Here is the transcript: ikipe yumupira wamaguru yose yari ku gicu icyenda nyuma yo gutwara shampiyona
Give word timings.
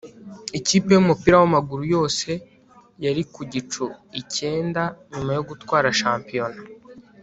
ikipe 0.59 0.89
yumupira 0.93 1.35
wamaguru 1.41 1.83
yose 1.95 2.29
yari 3.05 3.23
ku 3.33 3.41
gicu 3.51 3.83
icyenda 4.21 4.81
nyuma 5.11 5.31
yo 5.37 5.41
gutwara 5.49 5.87
shampiyona 6.01 6.59